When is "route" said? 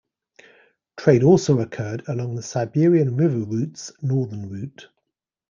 4.49-4.87